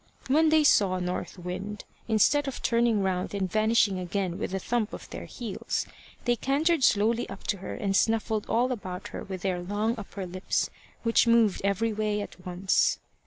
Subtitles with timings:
[0.27, 4.93] When they saw North Wind, instead of turning round and vanishing again with a thump
[4.93, 5.85] of their heels,
[6.25, 10.25] they cantered slowly up to her and snuffled all about her with their long upper
[10.25, 10.71] lips,
[11.03, 12.97] which moved every way at once.